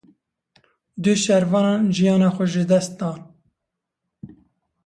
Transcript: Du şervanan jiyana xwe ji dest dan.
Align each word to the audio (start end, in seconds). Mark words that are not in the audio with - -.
Du 1.03 1.11
şervanan 1.23 1.83
jiyana 1.95 2.29
xwe 2.35 2.45
ji 2.51 2.63
dest 2.69 2.93
dan. 2.99 3.19